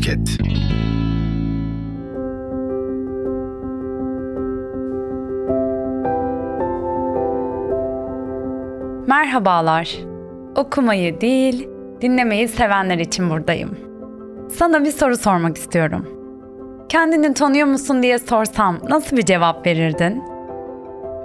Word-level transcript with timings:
Podcast. 0.00 0.40
Merhabalar. 9.06 9.98
Okumayı 10.56 11.20
değil, 11.20 11.68
dinlemeyi 12.00 12.48
sevenler 12.48 12.98
için 12.98 13.30
buradayım. 13.30 13.78
Sana 14.50 14.84
bir 14.84 14.90
soru 14.90 15.16
sormak 15.16 15.56
istiyorum. 15.56 16.06
Kendini 16.88 17.34
tanıyor 17.34 17.66
musun 17.66 18.02
diye 18.02 18.18
sorsam 18.18 18.78
nasıl 18.88 19.16
bir 19.16 19.24
cevap 19.24 19.66
verirdin? 19.66 20.22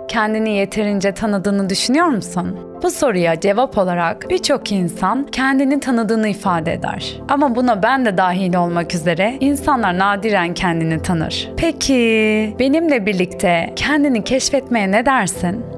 Kendini 0.07 0.55
yeterince 0.57 1.11
tanıdığını 1.11 1.69
düşünüyor 1.69 2.05
musun? 2.07 2.59
Bu 2.83 2.91
soruya 2.91 3.39
cevap 3.39 3.77
olarak 3.77 4.29
birçok 4.29 4.71
insan 4.71 5.27
kendini 5.31 5.79
tanıdığını 5.79 6.27
ifade 6.27 6.73
eder. 6.73 7.13
Ama 7.29 7.55
buna 7.55 7.83
ben 7.83 8.05
de 8.05 8.17
dahil 8.17 8.55
olmak 8.55 8.95
üzere 8.95 9.37
insanlar 9.39 9.99
nadiren 9.99 10.53
kendini 10.53 11.01
tanır. 11.01 11.49
Peki 11.57 12.55
benimle 12.59 13.05
birlikte 13.05 13.73
kendini 13.75 14.23
keşfetmeye 14.23 14.91
ne 14.91 15.05
dersin? 15.05 15.74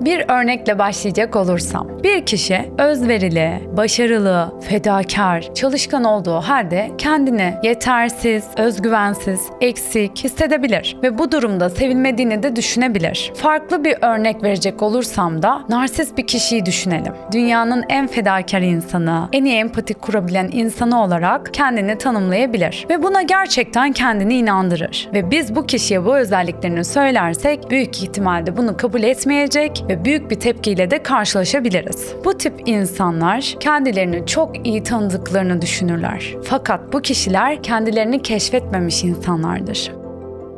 Bir 0.00 0.24
örnekle 0.28 0.78
başlayacak 0.78 1.36
olursam, 1.36 1.88
bir 2.02 2.26
kişi 2.26 2.72
özverili, 2.78 3.60
başarılı, 3.76 4.52
fedakar, 4.60 5.54
çalışkan 5.54 6.04
olduğu 6.04 6.36
halde 6.36 6.90
kendini 6.98 7.54
yetersiz, 7.62 8.44
özgüvensiz, 8.56 9.40
eksik 9.60 10.24
hissedebilir 10.24 10.96
ve 11.02 11.18
bu 11.18 11.32
durumda 11.32 11.70
sevilmediğini 11.70 12.42
de 12.42 12.56
düşünebilir. 12.56 13.32
Farklı 13.36 13.84
bir 13.84 13.96
örnek 14.02 14.42
verecek 14.42 14.82
olursam 14.82 15.42
da 15.42 15.62
narsist 15.68 16.18
bir 16.18 16.26
kişiyi 16.26 16.66
düşünelim. 16.66 17.12
Dünyanın 17.32 17.84
en 17.88 18.06
fedakar 18.06 18.60
insanı, 18.60 19.28
en 19.32 19.44
iyi 19.44 19.56
empati 19.56 19.94
kurabilen 19.94 20.48
insanı 20.52 21.02
olarak 21.02 21.54
kendini 21.54 21.98
tanımlayabilir 21.98 22.86
ve 22.90 23.02
buna 23.02 23.22
gerçekten 23.22 23.92
kendini 23.92 24.36
inandırır. 24.36 25.08
Ve 25.14 25.30
biz 25.30 25.56
bu 25.56 25.66
kişiye 25.66 26.04
bu 26.04 26.16
özelliklerini 26.16 26.84
söylersek 26.84 27.70
büyük 27.70 28.02
ihtimalle 28.02 28.56
bunu 28.56 28.76
kabul 28.76 29.02
etmeyecek 29.02 29.85
ve 29.88 30.04
büyük 30.04 30.30
bir 30.30 30.40
tepkiyle 30.40 30.90
de 30.90 31.02
karşılaşabiliriz. 31.02 32.14
Bu 32.24 32.38
tip 32.38 32.54
insanlar 32.66 33.54
kendilerini 33.60 34.26
çok 34.26 34.66
iyi 34.66 34.82
tanıdıklarını 34.82 35.62
düşünürler. 35.62 36.34
Fakat 36.44 36.92
bu 36.92 37.02
kişiler 37.02 37.62
kendilerini 37.62 38.22
keşfetmemiş 38.22 39.04
insanlardır. 39.04 39.95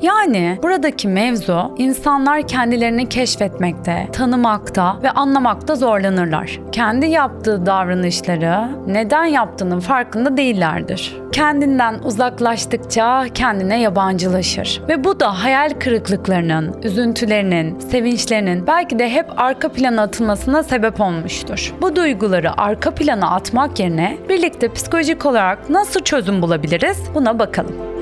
Yani 0.02 0.58
buradaki 0.62 1.08
mevzu 1.08 1.74
insanlar 1.78 2.48
kendilerini 2.48 3.08
keşfetmekte, 3.08 4.08
tanımakta 4.12 4.96
ve 5.02 5.10
anlamakta 5.10 5.74
zorlanırlar. 5.74 6.60
Kendi 6.72 7.06
yaptığı 7.06 7.66
davranışları 7.66 8.68
neden 8.86 9.24
yaptığının 9.24 9.80
farkında 9.80 10.36
değillerdir. 10.36 11.16
Kendinden 11.32 11.98
uzaklaştıkça 12.04 13.26
kendine 13.34 13.80
yabancılaşır 13.80 14.82
ve 14.88 15.04
bu 15.04 15.20
da 15.20 15.44
hayal 15.44 15.70
kırıklıklarının, 15.80 16.76
üzüntülerinin, 16.82 17.78
sevinçlerinin 17.78 18.66
belki 18.66 18.98
de 18.98 19.10
hep 19.10 19.26
arka 19.36 19.68
plana 19.68 20.02
atılmasına 20.02 20.62
sebep 20.62 21.00
olmuştur. 21.00 21.74
Bu 21.80 21.96
duyguları 21.96 22.60
arka 22.60 22.90
plana 22.90 23.30
atmak 23.30 23.80
yerine 23.80 24.18
birlikte 24.28 24.72
psikolojik 24.72 25.26
olarak 25.26 25.70
nasıl 25.70 26.00
çözüm 26.00 26.42
bulabiliriz? 26.42 27.02
Buna 27.14 27.38
bakalım. 27.38 27.97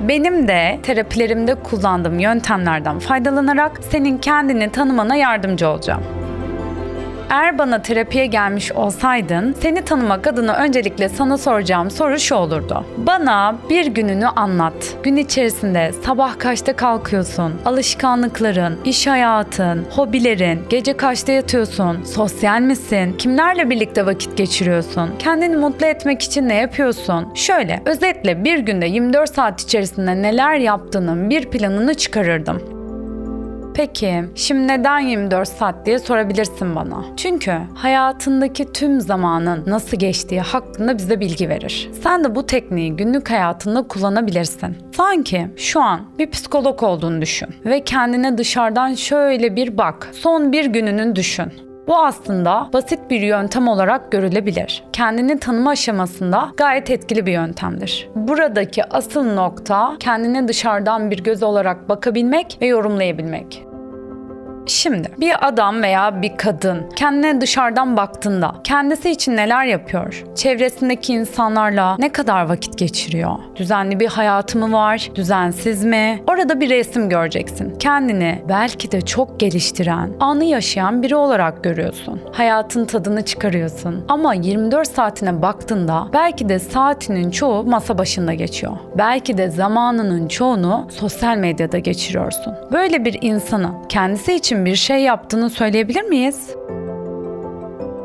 Benim 0.00 0.48
de 0.48 0.78
terapilerimde 0.82 1.54
kullandığım 1.54 2.18
yöntemlerden 2.18 2.98
faydalanarak 2.98 3.80
senin 3.90 4.18
kendini 4.18 4.70
tanımana 4.70 5.16
yardımcı 5.16 5.68
olacağım. 5.68 6.17
Eğer 7.30 7.58
bana 7.58 7.82
terapiye 7.82 8.26
gelmiş 8.26 8.72
olsaydın, 8.72 9.54
seni 9.60 9.82
tanımak 9.82 10.26
adına 10.26 10.54
öncelikle 10.54 11.08
sana 11.08 11.38
soracağım 11.38 11.90
soru 11.90 12.18
şu 12.18 12.34
olurdu. 12.34 12.84
Bana 12.96 13.56
bir 13.70 13.86
gününü 13.86 14.26
anlat. 14.26 14.96
Gün 15.02 15.16
içerisinde 15.16 15.92
sabah 16.04 16.38
kaçta 16.38 16.76
kalkıyorsun? 16.76 17.54
Alışkanlıkların, 17.64 18.78
iş 18.84 19.06
hayatın, 19.06 19.86
hobilerin, 19.90 20.60
gece 20.68 20.96
kaçta 20.96 21.32
yatıyorsun? 21.32 22.02
Sosyal 22.02 22.60
misin? 22.60 23.14
Kimlerle 23.18 23.70
birlikte 23.70 24.06
vakit 24.06 24.36
geçiriyorsun? 24.36 25.10
Kendini 25.18 25.56
mutlu 25.56 25.86
etmek 25.86 26.22
için 26.22 26.48
ne 26.48 26.54
yapıyorsun? 26.54 27.34
Şöyle, 27.34 27.82
özetle 27.84 28.44
bir 28.44 28.58
günde 28.58 28.86
24 28.86 29.34
saat 29.34 29.60
içerisinde 29.60 30.22
neler 30.22 30.54
yaptığının 30.54 31.30
bir 31.30 31.50
planını 31.50 31.94
çıkarırdım. 31.94 32.77
Peki, 33.78 34.24
şimdi 34.34 34.68
neden 34.68 34.98
24 34.98 35.48
saat 35.48 35.86
diye 35.86 35.98
sorabilirsin 35.98 36.74
bana. 36.76 37.04
Çünkü 37.16 37.52
hayatındaki 37.74 38.72
tüm 38.72 39.00
zamanın 39.00 39.64
nasıl 39.66 39.96
geçtiği 39.96 40.40
hakkında 40.40 40.98
bize 40.98 41.20
bilgi 41.20 41.48
verir. 41.48 41.90
Sen 42.02 42.24
de 42.24 42.34
bu 42.34 42.46
tekniği 42.46 42.96
günlük 42.96 43.30
hayatında 43.30 43.82
kullanabilirsin. 43.82 44.76
Sanki 44.96 45.50
şu 45.56 45.80
an 45.80 46.00
bir 46.18 46.30
psikolog 46.30 46.82
olduğunu 46.82 47.22
düşün 47.22 47.48
ve 47.64 47.84
kendine 47.84 48.38
dışarıdan 48.38 48.94
şöyle 48.94 49.56
bir 49.56 49.78
bak. 49.78 50.08
Son 50.12 50.52
bir 50.52 50.64
gününün 50.64 51.16
düşün. 51.16 51.52
Bu 51.88 51.96
aslında 51.96 52.68
basit 52.72 53.10
bir 53.10 53.20
yöntem 53.20 53.68
olarak 53.68 54.12
görülebilir. 54.12 54.84
Kendini 54.92 55.38
tanıma 55.38 55.70
aşamasında 55.70 56.48
gayet 56.56 56.90
etkili 56.90 57.26
bir 57.26 57.32
yöntemdir. 57.32 58.08
Buradaki 58.14 58.84
asıl 58.84 59.34
nokta 59.34 59.96
kendine 60.00 60.48
dışarıdan 60.48 61.10
bir 61.10 61.24
göz 61.24 61.42
olarak 61.42 61.88
bakabilmek 61.88 62.58
ve 62.62 62.66
yorumlayabilmek. 62.66 63.67
Şimdi 64.68 65.08
bir 65.20 65.48
adam 65.48 65.82
veya 65.82 66.22
bir 66.22 66.36
kadın 66.36 66.90
kendine 66.96 67.40
dışarıdan 67.40 67.96
baktığında 67.96 68.54
kendisi 68.64 69.10
için 69.10 69.36
neler 69.36 69.64
yapıyor? 69.64 70.24
Çevresindeki 70.34 71.12
insanlarla 71.12 71.96
ne 71.98 72.12
kadar 72.12 72.48
vakit 72.48 72.78
geçiriyor? 72.78 73.30
Düzenli 73.56 74.00
bir 74.00 74.06
hayatı 74.06 74.58
mı 74.58 74.72
var? 74.72 75.10
Düzensiz 75.14 75.84
mi? 75.84 76.22
Orada 76.26 76.60
bir 76.60 76.70
resim 76.70 77.08
göreceksin. 77.08 77.78
Kendini 77.78 78.42
belki 78.48 78.92
de 78.92 79.00
çok 79.00 79.40
geliştiren, 79.40 80.10
anı 80.20 80.44
yaşayan 80.44 81.02
biri 81.02 81.16
olarak 81.16 81.64
görüyorsun. 81.64 82.20
Hayatın 82.32 82.84
tadını 82.84 83.24
çıkarıyorsun. 83.24 84.04
Ama 84.08 84.34
24 84.34 84.88
saatine 84.88 85.42
baktığında 85.42 86.08
belki 86.12 86.48
de 86.48 86.58
saatinin 86.58 87.30
çoğu 87.30 87.64
masa 87.64 87.98
başında 87.98 88.34
geçiyor. 88.34 88.72
Belki 88.98 89.38
de 89.38 89.50
zamanının 89.50 90.28
çoğunu 90.28 90.86
sosyal 90.90 91.36
medyada 91.36 91.78
geçiriyorsun. 91.78 92.54
Böyle 92.72 93.04
bir 93.04 93.18
insanın 93.20 93.74
kendisi 93.88 94.34
için 94.34 94.57
bir 94.64 94.76
şey 94.76 95.02
yaptığını 95.02 95.50
söyleyebilir 95.50 96.02
miyiz? 96.02 96.50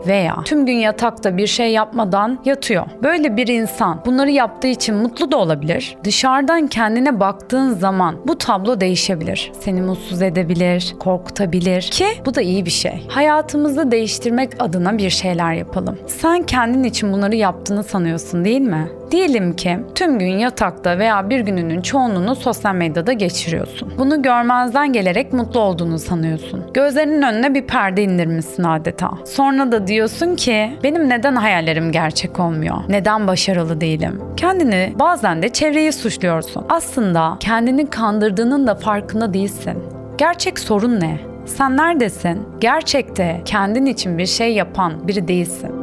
veya 0.08 0.36
tüm 0.46 0.66
gün 0.66 0.74
yatakta 0.74 1.38
bir 1.38 1.47
şey 1.47 1.72
yapmadan 1.72 2.40
yatıyor. 2.46 2.86
Böyle 3.03 3.38
bir 3.38 3.47
insan 3.47 4.02
bunları 4.06 4.31
yaptığı 4.31 4.68
için 4.68 4.96
mutlu 4.96 5.31
da 5.31 5.38
olabilir. 5.38 5.97
Dışarıdan 6.03 6.68
kendine 6.68 7.19
baktığın 7.19 7.74
zaman 7.74 8.16
bu 8.28 8.38
tablo 8.38 8.80
değişebilir. 8.80 9.52
Seni 9.59 9.81
mutsuz 9.81 10.22
edebilir, 10.22 10.96
korkutabilir 11.00 11.81
ki 11.81 12.06
bu 12.25 12.36
da 12.36 12.42
iyi 12.42 12.66
bir 12.66 12.72
şey. 12.72 13.08
Hayatımızı 13.09 13.92
değiştirmek 13.92 14.52
adına 14.59 14.97
bir 14.97 15.09
şeyler 15.09 15.53
yapalım. 15.53 16.00
Sen 16.08 16.44
kendin 16.44 16.84
için 16.84 17.13
bunları 17.13 17.36
yaptığını 17.36 17.84
sanıyorsun 17.84 18.46
değil 18.46 18.62
mi? 18.62 18.88
Diyelim 19.13 19.56
ki 19.56 19.79
tüm 19.96 20.19
gün 20.19 20.38
yatakta 20.38 20.97
veya 20.97 21.29
bir 21.29 21.40
gününün 21.40 21.81
çoğunluğunu 21.81 22.35
sosyal 22.35 22.75
medyada 22.75 23.13
geçiriyorsun. 23.13 23.94
Bunu 23.97 24.22
görmezden 24.22 24.94
gelerek 24.94 25.34
mutlu 25.34 25.59
olduğunu 25.59 26.00
sanıyorsun. 26.00 26.72
Gözlerinin 26.74 27.22
önüne 27.22 27.53
bir 27.53 27.68
perde 27.68 28.03
indirmişsin 28.03 28.63
adeta. 28.63 29.12
Sonra 29.25 29.72
da 29.72 29.88
diyorsun 29.88 30.35
ki 30.35 30.69
benim 30.84 31.09
neden 31.09 31.35
hayallerim 31.35 31.91
gerçek 31.91 32.40
olmuyor? 32.40 32.78
Neden 32.90 33.28
başarılı 33.28 33.81
değilim? 33.81 34.22
Kendini 34.38 34.94
bazen 35.00 35.41
de 35.41 35.50
çevreyi 35.50 35.94
suçluyorsun. 35.94 36.66
Aslında 36.69 37.38
kendini 37.40 37.90
kandırdığının 37.90 38.68
da 38.68 38.75
farkında 38.75 39.34
değilsin. 39.34 39.84
Gerçek 40.18 40.59
sorun 40.59 41.00
ne? 41.00 41.19
Sen 41.45 41.78
neredesin? 41.78 42.47
Gerçekte 42.59 43.41
kendin 43.45 43.85
için 43.85 44.18
bir 44.18 44.25
şey 44.25 44.54
yapan 44.54 45.07
biri 45.07 45.27
değilsin. 45.27 45.82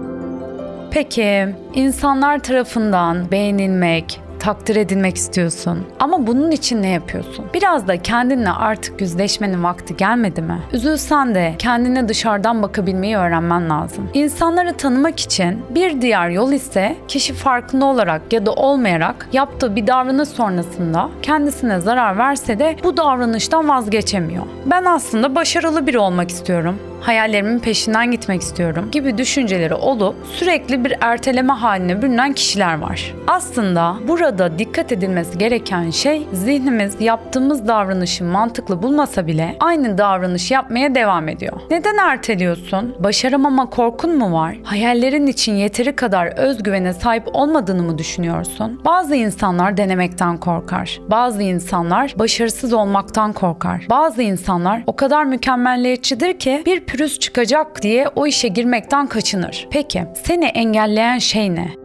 Peki 0.91 1.49
insanlar 1.75 2.39
tarafından 2.39 3.31
beğenilmek, 3.31 4.21
takdir 4.41 4.77
edilmek 4.77 5.17
istiyorsun. 5.17 5.87
Ama 6.01 6.27
bunun 6.27 6.51
için 6.51 6.83
ne 6.83 6.89
yapıyorsun? 6.89 7.45
Biraz 7.55 7.89
da 7.89 8.03
kendinle 8.03 8.51
artık 8.51 9.01
yüzleşmenin 9.01 9.65
vakti 9.65 9.97
gelmedi 9.97 10.43
mi? 10.43 10.59
Üzülsen 10.73 11.35
de 11.35 11.55
kendine 11.59 12.09
dışarıdan 12.09 12.63
bakabilmeyi 12.63 13.17
öğrenmen 13.17 13.71
lazım. 13.71 14.11
İnsanları 14.15 14.77
tanımak 14.77 15.21
için 15.21 15.63
bir 15.75 16.01
diğer 16.01 16.29
yol 16.29 16.53
ise 16.53 16.97
kişi 17.09 17.35
farkında 17.35 17.85
olarak 17.85 18.33
ya 18.33 18.47
da 18.47 18.53
olmayarak 18.53 19.29
yaptığı 19.33 19.77
bir 19.77 19.87
davranış 19.87 20.29
sonrasında 20.29 21.11
kendisine 21.23 21.81
zarar 21.81 22.19
verse 22.19 22.59
de 22.59 22.77
bu 22.85 22.97
davranıştan 22.97 23.69
vazgeçemiyor. 23.69 24.45
Ben 24.67 24.85
aslında 24.85 25.35
başarılı 25.35 25.87
biri 25.87 25.99
olmak 25.99 26.31
istiyorum 26.31 26.79
hayallerimin 27.01 27.59
peşinden 27.59 28.11
gitmek 28.11 28.43
istiyorum 28.43 28.89
gibi 28.93 29.19
düşünceleri 29.19 29.75
olup 29.75 30.17
sürekli 30.35 30.85
bir 30.85 30.95
erteleme 31.01 31.53
haline 31.53 32.03
bürünen 32.03 32.33
kişiler 32.33 32.79
var. 32.79 33.15
Aslında 33.27 33.97
burada 34.09 34.59
dikkat 34.59 34.93
edilmesi 34.93 35.39
gereken 35.39 35.91
şey 35.91 36.27
zihnimiz 36.33 37.01
yaptığımız 37.01 37.69
davranışı 37.69 38.25
mantıklı 38.25 38.83
bulmasa 38.83 39.27
bile 39.27 39.57
aynı 39.61 39.99
davranış 39.99 40.51
yapmaya 40.51 40.95
devam 40.95 41.29
ediyor. 41.29 41.61
Neden 41.71 41.97
erteliyorsun? 41.97 42.95
Başaramama 42.99 43.71
korkun 43.71 44.19
mu 44.19 44.33
var? 44.33 44.57
Hayallerin 44.65 45.27
için 45.27 45.55
yeteri 45.55 45.97
kadar 45.97 46.27
özgüvene 46.27 46.93
sahip 46.93 47.29
olmadığını 47.33 47.83
mı 47.83 47.99
düşünüyorsun? 47.99 48.81
Bazı 48.85 49.15
insanlar 49.15 49.77
denemekten 49.77 50.37
korkar. 50.37 51.01
Bazı 51.09 51.43
insanlar 51.43 52.15
başarısız 52.19 52.73
olmaktan 52.73 53.33
korkar. 53.33 53.87
Bazı 53.91 54.23
insanlar 54.23 54.83
o 54.87 54.97
kadar 54.97 55.25
mükemmelliyetçidir 55.25 56.39
ki 56.39 56.63
bir 56.67 56.81
pürüz 56.91 57.19
çıkacak 57.19 57.83
diye 57.83 58.09
o 58.09 58.27
işe 58.27 58.49
girmekten 58.49 59.07
kaçınır. 59.07 59.69
Peki 59.71 60.05
seni 60.25 60.45
engelleyen 60.45 61.19
şey 61.19 61.55
ne? 61.55 61.80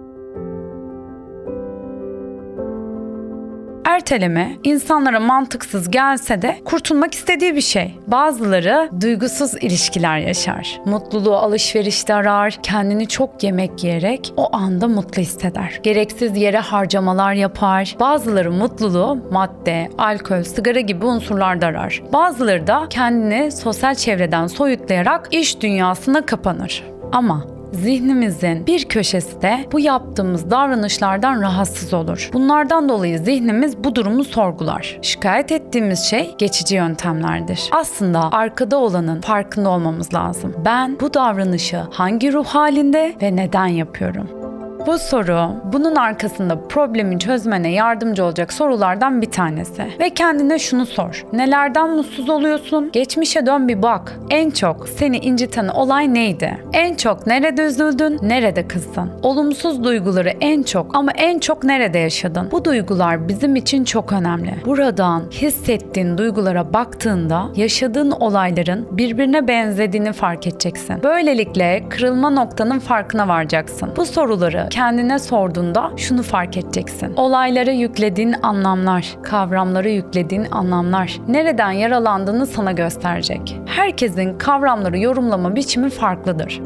Erteleme 3.96 4.52
insanlara 4.64 5.20
mantıksız 5.20 5.92
gelse 5.92 6.42
de 6.42 6.62
kurtulmak 6.66 7.14
istediği 7.14 7.56
bir 7.56 7.62
şey. 7.62 7.96
Bazıları 8.08 8.90
duygusuz 9.02 9.54
ilişkiler 9.54 10.18
yaşar. 10.18 10.82
Mutluluğu 10.86 11.36
alışverişte 11.36 12.14
arar, 12.14 12.58
kendini 12.64 13.08
çok 13.08 13.44
yemek 13.44 13.84
yiyerek 13.84 14.34
o 14.38 14.56
anda 14.56 14.88
mutlu 14.88 15.22
hisseder. 15.22 15.80
Gereksiz 15.84 16.38
yere 16.38 16.60
harcamalar 16.60 17.34
yapar. 17.34 17.96
Bazıları 18.00 18.52
mutluluğu 18.52 19.18
madde, 19.32 19.90
alkol, 19.98 20.44
sigara 20.44 20.80
gibi 20.80 21.06
unsurlarda 21.06 21.66
arar. 21.66 22.04
Bazıları 22.14 22.68
da 22.68 22.86
kendini 22.90 23.52
sosyal 23.52 23.96
çevreden 23.96 24.48
soyutlayarak 24.48 25.28
iş 25.32 25.62
dünyasına 25.62 26.26
kapanır. 26.26 26.84
Ama 27.12 27.55
zihnimizin 27.76 28.68
bir 28.68 28.86
köşesi 28.86 29.42
de 29.42 29.66
bu 29.72 29.80
yaptığımız 29.80 30.52
davranışlardan 30.52 31.42
rahatsız 31.42 31.94
olur. 31.94 32.30
Bunlardan 32.34 32.90
dolayı 32.90 33.20
zihnimiz 33.20 33.84
bu 33.84 33.96
durumu 33.96 34.24
sorgular. 34.24 35.00
Şikayet 35.02 35.52
ettiğimiz 35.52 36.00
şey 36.00 36.36
geçici 36.38 36.76
yöntemlerdir. 36.76 37.70
Aslında 37.72 38.32
arkada 38.32 38.78
olanın 38.78 39.22
farkında 39.22 39.70
olmamız 39.70 40.14
lazım. 40.14 40.54
Ben 40.66 40.98
bu 41.02 41.14
davranışı 41.14 41.78
hangi 41.92 42.34
ruh 42.34 42.46
halinde 42.46 43.16
ve 43.22 43.36
neden 43.36 43.68
yapıyorum? 43.68 44.45
Bu 44.86 44.98
soru 44.98 45.50
bunun 45.74 45.96
arkasında 45.96 46.68
problemi 46.68 47.20
çözmene 47.20 47.72
yardımcı 47.72 48.26
olacak 48.26 48.54
sorulardan 48.54 49.22
bir 49.22 49.32
tanesi. 49.32 49.88
Ve 50.00 50.10
kendine 50.10 50.60
şunu 50.60 50.86
sor. 50.86 51.26
Nelerden 51.34 51.90
mutsuz 51.90 52.30
oluyorsun? 52.30 52.90
Geçmişe 52.94 53.46
dön 53.46 53.68
bir 53.68 53.82
bak. 53.82 54.20
En 54.30 54.50
çok 54.50 54.90
seni 54.90 55.18
inciten 55.18 55.68
olay 55.68 56.14
neydi? 56.14 56.58
En 56.74 56.96
çok 56.96 57.28
nerede 57.28 57.62
üzüldün? 57.62 58.20
Nerede 58.22 58.68
kızdın? 58.68 59.12
Olumsuz 59.24 59.84
duyguları 59.84 60.30
en 60.42 60.64
çok 60.64 60.96
ama 60.96 61.12
en 61.12 61.40
çok 61.40 61.64
nerede 61.64 62.00
yaşadın? 62.00 62.52
Bu 62.52 62.66
duygular 62.66 63.28
bizim 63.28 63.56
için 63.56 63.84
çok 63.84 64.12
önemli. 64.14 64.54
Buradan 64.66 65.24
hissettiğin 65.32 66.18
duygulara 66.18 66.74
baktığında 66.74 67.46
yaşadığın 67.56 68.12
olayların 68.12 68.88
birbirine 68.92 69.48
benzediğini 69.48 70.14
fark 70.14 70.48
edeceksin. 70.48 71.04
Böylelikle 71.04 71.84
kırılma 71.90 72.30
noktanın 72.30 72.80
farkına 72.80 73.28
varacaksın. 73.28 73.90
Bu 73.98 74.06
soruları 74.06 74.68
kendine 74.76 75.20
sorduğunda 75.20 75.92
şunu 75.98 76.24
fark 76.24 76.58
edeceksin. 76.58 77.14
Olaylara 77.16 77.72
yüklediğin 77.72 78.36
anlamlar, 78.44 79.18
kavramlara 79.24 79.90
yüklediğin 79.90 80.48
anlamlar 80.52 81.20
nereden 81.28 81.72
yaralandığını 81.72 82.46
sana 82.46 82.72
gösterecek. 82.72 83.60
Herkesin 83.66 84.38
kavramları 84.38 84.98
yorumlama 85.00 85.56
biçimi 85.56 85.90
farklıdır. 85.90 86.62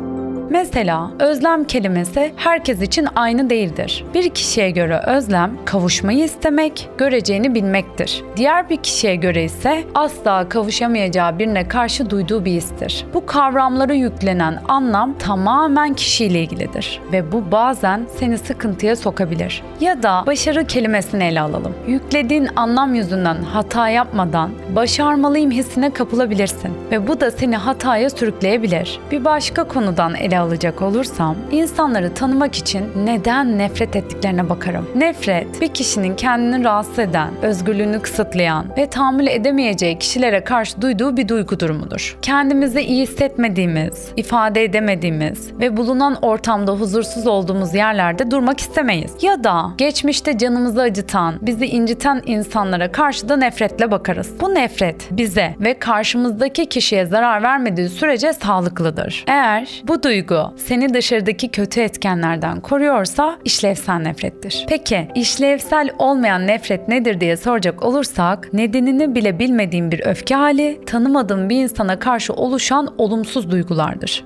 Mesela 0.50 1.12
özlem 1.20 1.64
kelimesi 1.64 2.34
herkes 2.36 2.82
için 2.82 3.08
aynı 3.16 3.50
değildir. 3.50 4.06
Bir 4.14 4.30
kişiye 4.30 4.72
göre 4.72 5.02
özlem 5.08 5.58
kavuşmayı 5.66 6.24
istemek, 6.24 6.90
göreceğini 6.98 7.56
bilmektir. 7.56 8.24
Diğer 8.36 8.70
bir 8.70 8.78
kişiye 8.78 9.16
göre 9.16 9.44
ise 9.44 9.84
asla 9.96 10.50
kavuşamayacağı 10.50 11.40
birine 11.40 11.68
karşı 11.68 12.10
duyduğu 12.10 12.46
bir 12.46 12.52
histir. 12.52 13.06
Bu 13.14 13.26
kavramlara 13.26 13.94
yüklenen 13.94 14.60
anlam 14.68 15.18
tamamen 15.18 15.94
kişiyle 15.94 16.42
ilgilidir 16.42 17.02
ve 17.12 17.32
bu 17.32 17.52
bazen 17.52 18.08
seni 18.20 18.38
sıkıntıya 18.38 18.96
sokabilir. 18.96 19.64
Ya 19.80 20.04
da 20.04 20.24
başarı 20.28 20.66
kelimesini 20.66 21.24
ele 21.24 21.42
alalım. 21.42 21.74
Yüklediğin 21.88 22.50
anlam 22.56 22.96
yüzünden 22.96 23.38
hata 23.44 23.90
yapmadan 23.90 24.52
başarmalıyım 24.76 25.52
hissine 25.52 25.94
kapılabilirsin 25.94 26.72
ve 26.92 27.08
bu 27.08 27.20
da 27.20 27.32
seni 27.32 27.56
hataya 27.56 28.10
sürükleyebilir. 28.10 29.00
Bir 29.12 29.26
başka 29.26 29.64
konudan 29.64 30.16
ele 30.16 30.39
alacak 30.40 30.82
olursam, 30.82 31.36
insanları 31.52 32.14
tanımak 32.14 32.56
için 32.56 32.86
neden 33.06 33.58
nefret 33.58 33.96
ettiklerine 33.96 34.50
bakarım. 34.50 34.90
Nefret, 34.96 35.62
bir 35.62 35.68
kişinin 35.68 36.16
kendini 36.16 36.64
rahatsız 36.64 37.00
eden, 37.00 37.30
özgürlüğünü 37.42 38.02
kısıtlayan 38.02 38.66
ve 38.78 38.90
tahammül 38.90 39.28
edemeyeceği 39.28 40.00
kişilere 40.00 40.44
karşı 40.44 40.82
duyduğu 40.82 41.18
bir 41.18 41.28
duygu 41.28 41.60
durumudur. 41.60 42.18
Kendimizi 42.22 42.82
iyi 42.82 43.04
hissetmediğimiz, 43.04 44.12
ifade 44.18 44.64
edemediğimiz 44.64 45.52
ve 45.60 45.78
bulunan 45.78 46.16
ortamda 46.22 46.72
huzursuz 46.72 47.28
olduğumuz 47.28 47.76
yerlerde 47.76 48.32
durmak 48.32 48.60
istemeyiz. 48.60 49.12
Ya 49.22 49.44
da 49.44 49.72
geçmişte 49.78 50.38
canımızı 50.38 50.82
acıtan, 50.82 51.36
bizi 51.42 51.66
inciten 51.66 52.22
insanlara 52.26 52.92
karşı 52.92 53.30
da 53.30 53.38
nefretle 53.38 53.92
bakarız. 53.92 54.42
Bu 54.42 54.56
nefret 54.56 55.08
bize 55.12 55.56
ve 55.60 55.80
karşımızdaki 55.80 56.66
kişiye 56.66 57.06
zarar 57.06 57.44
vermediği 57.44 57.90
sürece 57.90 58.34
sağlıklıdır. 58.34 59.24
Eğer 59.28 59.82
bu 59.84 60.04
duygu 60.04 60.29
seni 60.58 60.94
dışarıdaki 60.94 61.50
kötü 61.50 61.82
etkenlerden 61.82 62.60
koruyorsa 62.60 63.40
işlevsel 63.46 63.96
nefrettir. 63.96 64.66
Peki 64.70 65.08
işlevsel 65.16 65.90
olmayan 66.00 66.48
nefret 66.48 66.88
nedir 66.88 67.20
diye 67.20 67.38
soracak 67.38 67.84
olursak 67.84 68.54
nedenini 68.54 69.16
bile 69.16 69.40
bilmediğim 69.40 69.92
bir 69.92 70.06
öfke 70.06 70.36
hali, 70.36 70.82
tanımadığım 70.86 71.50
bir 71.50 71.64
insana 71.64 72.00
karşı 72.00 72.34
oluşan 72.34 72.96
olumsuz 72.98 73.52
duygulardır. 73.52 74.24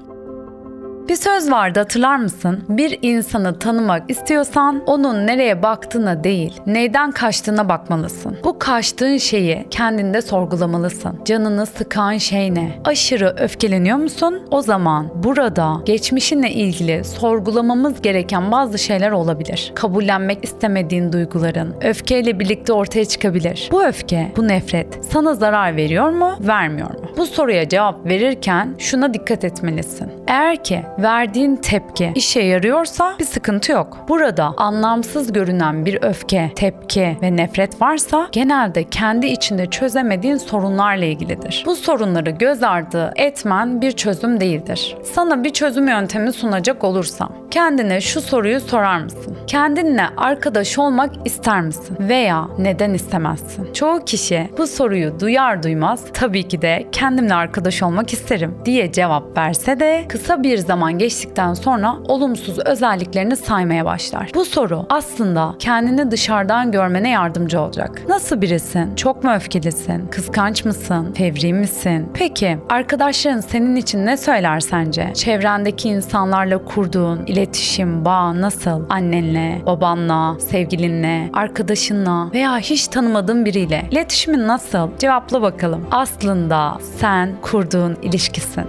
Bir 1.10 1.16
söz 1.16 1.52
vardı 1.52 1.80
hatırlar 1.80 2.16
mısın? 2.16 2.64
Bir 2.70 3.00
insanı 3.02 3.60
tanımak 3.60 4.10
istiyorsan 4.10 4.84
onun 4.86 5.28
nereye 5.28 5.64
baktığına 5.64 6.24
değil, 6.24 6.62
neyden 6.66 7.12
kaçtığına 7.12 7.70
bakmalısın. 7.70 8.38
Bu 8.44 8.60
kaçtığın 8.60 9.18
şeyi 9.18 9.68
kendinde 9.72 10.22
sorgulamalısın. 10.22 11.20
Canını 11.26 11.66
sıkan 11.66 12.18
şey 12.18 12.56
ne? 12.56 12.80
Aşırı 12.86 13.36
öfkeleniyor 13.38 13.98
musun? 13.98 14.42
O 14.52 14.62
zaman 14.62 15.24
burada 15.24 15.78
geçmişinle 15.86 16.52
ilgili 16.52 17.04
sorgulamamız 17.04 18.02
gereken 18.02 18.52
bazı 18.52 18.78
şeyler 18.80 19.12
olabilir. 19.12 19.72
Kabullenmek 19.76 20.44
istemediğin 20.44 21.14
duyguların 21.14 21.76
öfkeyle 21.82 22.40
birlikte 22.40 22.74
ortaya 22.74 23.06
çıkabilir. 23.06 23.70
Bu 23.72 23.86
öfke, 23.86 24.32
bu 24.38 24.48
nefret 24.48 25.06
sana 25.12 25.34
zarar 25.36 25.76
veriyor 25.76 26.10
mu, 26.10 26.36
vermiyor 26.40 26.90
mu? 26.90 27.03
Bu 27.18 27.26
soruya 27.26 27.70
cevap 27.70 28.06
verirken 28.06 28.76
şuna 28.78 29.14
dikkat 29.14 29.44
etmelisin. 29.44 30.12
Eğer 30.28 30.64
ki 30.64 30.84
verdiğin 31.00 31.56
tepki 31.56 32.12
işe 32.16 32.42
yarıyorsa 32.42 33.16
bir 33.20 33.26
sıkıntı 33.26 33.72
yok. 33.72 33.98
Burada 34.10 34.54
anlamsız 34.58 35.34
görünen 35.34 35.86
bir 35.86 36.04
öfke, 36.04 36.52
tepki 36.56 37.18
ve 37.22 37.36
nefret 37.36 37.82
varsa 37.82 38.28
genelde 38.32 38.84
kendi 38.84 39.28
içinde 39.28 39.66
çözemediğin 39.66 40.38
sorunlarla 40.38 41.06
ilgilidir. 41.06 41.64
Bu 41.66 41.76
sorunları 41.76 42.30
göz 42.30 42.64
ardı 42.64 43.14
etmen 43.16 43.82
bir 43.82 43.92
çözüm 43.92 44.40
değildir. 44.40 44.98
Sana 45.04 45.44
bir 45.44 45.50
çözüm 45.50 45.88
yöntemi 45.88 46.34
sunacak 46.34 46.84
olursam 46.84 47.44
kendine 47.52 48.02
şu 48.02 48.22
soruyu 48.22 48.60
sorar 48.60 49.00
mısın? 49.00 49.38
Kendinle 49.48 50.06
arkadaş 50.18 50.80
olmak 50.80 51.12
ister 51.26 51.62
misin? 51.62 51.98
Veya 52.00 52.48
neden 52.58 52.94
istemezsin? 52.94 53.74
Çoğu 53.74 54.06
kişi 54.06 54.50
bu 54.58 54.68
soruyu 54.68 55.20
duyar 55.20 55.64
duymaz 55.64 56.06
tabii 56.14 56.48
ki 56.48 56.62
de 56.62 56.86
kendimle 57.04 57.34
arkadaş 57.34 57.84
olmak 57.84 58.14
isterim 58.14 58.58
diye 58.66 58.92
cevap 58.92 59.38
verse 59.38 59.80
de 59.80 60.06
kısa 60.10 60.44
bir 60.44 60.58
zaman 60.58 60.98
geçtikten 60.98 61.54
sonra 61.54 61.96
olumsuz 62.08 62.60
özelliklerini 62.60 63.36
saymaya 63.36 63.86
başlar. 63.86 64.32
Bu 64.36 64.46
soru 64.46 64.86
aslında 64.90 65.56
kendini 65.60 66.12
dışarıdan 66.12 66.72
görmene 66.72 67.10
yardımcı 67.10 67.62
olacak. 67.62 68.02
Nasıl 68.10 68.42
birisin? 68.42 68.96
Çok 68.96 69.24
mu 69.24 69.34
öfkelisin? 69.36 70.08
Kıskanç 70.08 70.66
mısın? 70.66 71.14
Fevri 71.14 71.54
misin? 71.54 72.10
Peki 72.14 72.58
arkadaşların 72.70 73.40
senin 73.40 73.76
için 73.76 74.06
ne 74.06 74.18
söyler 74.18 74.60
sence? 74.60 75.12
Çevrendeki 75.14 75.90
insanlarla 75.90 76.66
kurduğun 76.66 77.26
iletişim, 77.26 78.06
bağ 78.06 78.42
nasıl? 78.42 78.86
Annenle, 78.90 79.62
babanla, 79.66 80.40
sevgilinle, 80.40 81.30
arkadaşınla 81.34 82.32
veya 82.34 82.58
hiç 82.58 82.88
tanımadığın 82.88 83.46
biriyle 83.46 83.86
iletişimin 83.92 84.48
nasıl? 84.48 84.90
Cevapla 85.00 85.42
bakalım. 85.42 85.88
Aslında 85.92 86.78
sen 86.98 87.30
kurduğun 87.42 87.98
ilişkisin. 88.02 88.66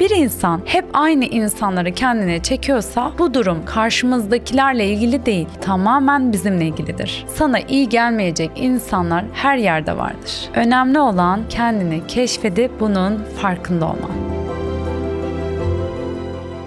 Bir 0.00 0.10
insan 0.10 0.60
hep 0.64 0.84
aynı 0.92 1.24
insanları 1.24 1.94
kendine 1.94 2.42
çekiyorsa 2.42 3.12
bu 3.18 3.34
durum 3.34 3.64
karşımızdakilerle 3.64 4.86
ilgili 4.88 5.26
değil, 5.26 5.48
tamamen 5.60 6.32
bizimle 6.32 6.66
ilgilidir. 6.66 7.24
Sana 7.34 7.58
iyi 7.60 7.88
gelmeyecek 7.88 8.50
insanlar 8.56 9.24
her 9.32 9.56
yerde 9.56 9.96
vardır. 9.96 10.50
Önemli 10.54 10.98
olan 10.98 11.40
kendini 11.48 12.06
keşfedip 12.06 12.80
bunun 12.80 13.24
farkında 13.42 13.84
olman. 13.84 14.10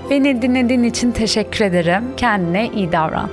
Beni 0.10 0.42
dinlediğin 0.42 0.84
için 0.84 1.12
teşekkür 1.12 1.66
ederim. 1.66 2.04
Kendine 2.18 2.70
iyi 2.76 2.92
davran. 2.92 3.30